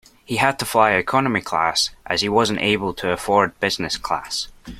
[0.25, 4.47] He had to fly economy class, as he wasn't able to afford business class